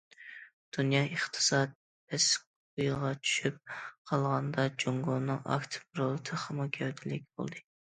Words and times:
دۇنيا 0.77 1.01
ئىقتىساد 1.09 1.75
پەسكويغا 2.13 3.13
چۈشۈپ 3.21 3.77
قالغاندا، 3.85 4.69
جۇڭگونىڭ 4.81 5.47
ئاكتىپ 5.53 6.05
رولى 6.05 6.29
تېخىمۇ 6.33 6.73
گەۋدىلىك 6.83 7.33
بولدى. 7.35 7.69